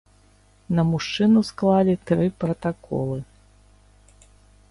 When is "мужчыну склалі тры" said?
0.93-2.25